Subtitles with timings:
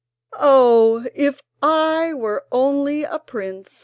[0.39, 3.79] "Oh, if I were only a prince!"